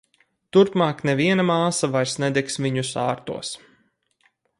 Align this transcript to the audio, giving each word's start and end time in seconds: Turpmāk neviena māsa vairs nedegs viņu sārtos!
Turpmāk 0.55 1.03
neviena 1.09 1.45
māsa 1.49 1.89
vairs 1.97 2.15
nedegs 2.23 2.57
viņu 2.67 2.85
sārtos! 2.93 3.53